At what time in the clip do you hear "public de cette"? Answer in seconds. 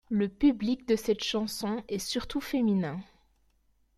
0.29-1.23